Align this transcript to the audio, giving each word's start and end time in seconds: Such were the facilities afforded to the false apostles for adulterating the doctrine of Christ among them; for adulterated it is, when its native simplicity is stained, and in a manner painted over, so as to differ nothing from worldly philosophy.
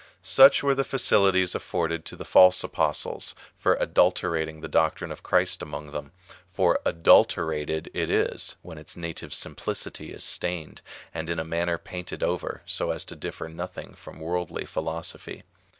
Such 0.23 0.63
were 0.63 0.73
the 0.73 0.83
facilities 0.83 1.53
afforded 1.53 2.05
to 2.05 2.15
the 2.15 2.25
false 2.25 2.63
apostles 2.63 3.35
for 3.55 3.75
adulterating 3.75 4.61
the 4.61 4.67
doctrine 4.67 5.11
of 5.11 5.21
Christ 5.21 5.61
among 5.61 5.91
them; 5.91 6.11
for 6.47 6.79
adulterated 6.87 7.91
it 7.93 8.09
is, 8.09 8.55
when 8.63 8.79
its 8.79 8.97
native 8.97 9.31
simplicity 9.31 10.11
is 10.11 10.23
stained, 10.23 10.81
and 11.13 11.29
in 11.29 11.37
a 11.37 11.43
manner 11.43 11.77
painted 11.77 12.23
over, 12.23 12.63
so 12.65 12.89
as 12.89 13.05
to 13.05 13.15
differ 13.15 13.47
nothing 13.47 13.93
from 13.93 14.19
worldly 14.19 14.65
philosophy. 14.65 15.43